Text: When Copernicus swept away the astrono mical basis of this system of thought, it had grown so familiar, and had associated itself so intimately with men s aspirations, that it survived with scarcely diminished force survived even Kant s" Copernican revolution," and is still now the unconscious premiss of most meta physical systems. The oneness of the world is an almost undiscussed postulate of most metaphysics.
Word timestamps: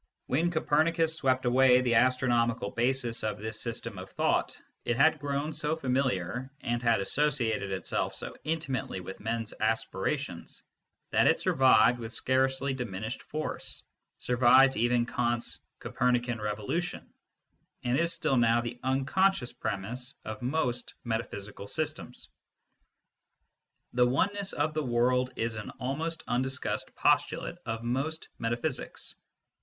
When 0.25 0.49
Copernicus 0.49 1.15
swept 1.15 1.45
away 1.45 1.79
the 1.81 1.93
astrono 1.93 2.47
mical 2.51 2.73
basis 2.75 3.23
of 3.23 3.37
this 3.37 3.61
system 3.61 3.99
of 3.99 4.09
thought, 4.09 4.57
it 4.83 4.95
had 4.97 5.19
grown 5.19 5.53
so 5.53 5.75
familiar, 5.75 6.49
and 6.61 6.81
had 6.81 6.99
associated 7.01 7.71
itself 7.71 8.15
so 8.15 8.35
intimately 8.43 8.99
with 8.99 9.19
men 9.19 9.43
s 9.43 9.53
aspirations, 9.59 10.63
that 11.11 11.27
it 11.27 11.39
survived 11.39 11.99
with 11.99 12.15
scarcely 12.15 12.73
diminished 12.73 13.21
force 13.21 13.83
survived 14.17 14.75
even 14.75 15.05
Kant 15.05 15.43
s" 15.43 15.59
Copernican 15.81 16.41
revolution," 16.41 17.13
and 17.83 17.99
is 17.99 18.11
still 18.11 18.37
now 18.37 18.59
the 18.59 18.79
unconscious 18.81 19.53
premiss 19.53 20.15
of 20.25 20.41
most 20.41 20.95
meta 21.03 21.25
physical 21.25 21.67
systems. 21.67 22.27
The 23.93 24.07
oneness 24.07 24.51
of 24.53 24.73
the 24.73 24.81
world 24.81 25.33
is 25.35 25.57
an 25.57 25.69
almost 25.79 26.23
undiscussed 26.27 26.95
postulate 26.95 27.59
of 27.67 27.83
most 27.83 28.29
metaphysics. 28.39 29.13